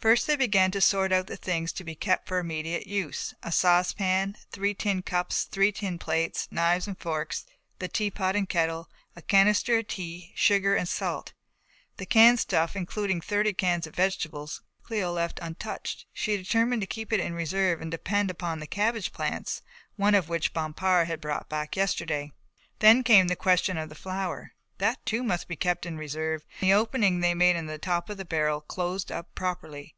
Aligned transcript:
First 0.00 0.26
they 0.26 0.36
began 0.36 0.70
to 0.70 0.80
sort 0.80 1.12
out 1.12 1.26
the 1.26 1.36
things 1.36 1.74
to 1.74 1.84
be 1.84 1.94
kept 1.94 2.26
for 2.26 2.38
immediate 2.38 2.86
use. 2.86 3.34
A 3.42 3.52
saucepan, 3.52 4.34
three 4.50 4.72
tin 4.72 5.02
cups, 5.02 5.44
three 5.44 5.72
tin 5.72 5.98
plates, 5.98 6.48
knives 6.50 6.86
and 6.86 6.98
forks, 6.98 7.44
the 7.80 7.86
teapot 7.86 8.34
and 8.34 8.48
kettle, 8.48 8.88
a 9.14 9.20
canister 9.20 9.76
of 9.76 9.88
tea, 9.88 10.32
sugar 10.34 10.74
and 10.74 10.88
salt. 10.88 11.34
The 11.98 12.06
canned 12.06 12.40
stuff, 12.40 12.74
including 12.76 13.20
thirty 13.20 13.52
cans 13.52 13.86
of 13.86 13.94
vegetables, 13.94 14.62
Cléo 14.88 15.14
left 15.14 15.38
untouched. 15.42 16.06
She 16.14 16.34
determined 16.34 16.80
to 16.80 16.86
keep 16.86 17.12
it 17.12 17.20
in 17.20 17.34
reserve 17.34 17.82
and 17.82 17.90
depend 17.90 18.30
upon 18.30 18.60
the 18.60 18.66
cabbage 18.66 19.12
plants, 19.12 19.60
one 19.96 20.14
of 20.14 20.30
which 20.30 20.54
Bompard 20.54 21.08
had 21.08 21.20
brought 21.20 21.50
back 21.50 21.76
yesterday. 21.76 22.32
Then 22.78 23.02
came 23.04 23.28
the 23.28 23.36
question 23.36 23.76
of 23.76 23.90
the 23.90 23.94
flour, 23.94 24.52
that 24.78 25.04
too 25.04 25.22
must 25.22 25.46
be 25.46 25.56
kept 25.56 25.84
in 25.84 25.98
reserve 25.98 26.42
and 26.62 26.70
the 26.70 26.72
opening 26.72 27.20
they 27.20 27.28
had 27.28 27.36
made 27.36 27.54
in 27.54 27.66
the 27.66 27.76
top 27.76 28.08
of 28.08 28.16
the 28.16 28.24
barrel 28.24 28.62
closed 28.62 29.12
up 29.12 29.34
properly. 29.34 29.94